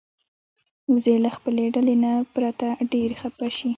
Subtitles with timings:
[0.93, 3.69] وزې له خپلې ډلې نه پرته ډېرې خپه شي